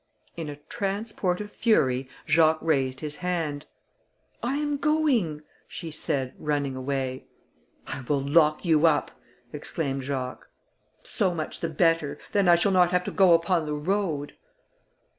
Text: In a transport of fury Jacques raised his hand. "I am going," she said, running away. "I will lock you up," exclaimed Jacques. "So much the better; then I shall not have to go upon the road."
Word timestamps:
In 0.35 0.49
a 0.49 0.55
transport 0.55 1.39
of 1.41 1.51
fury 1.51 2.09
Jacques 2.25 2.57
raised 2.63 3.01
his 3.01 3.17
hand. 3.17 3.67
"I 4.41 4.57
am 4.57 4.77
going," 4.77 5.43
she 5.67 5.91
said, 5.91 6.33
running 6.39 6.75
away. 6.75 7.25
"I 7.85 8.01
will 8.01 8.19
lock 8.27 8.65
you 8.65 8.87
up," 8.87 9.11
exclaimed 9.53 10.01
Jacques. 10.01 10.47
"So 11.03 11.35
much 11.35 11.59
the 11.59 11.69
better; 11.69 12.17
then 12.31 12.49
I 12.49 12.55
shall 12.55 12.71
not 12.71 12.89
have 12.89 13.03
to 13.03 13.11
go 13.11 13.33
upon 13.35 13.67
the 13.67 13.75
road." 13.75 14.33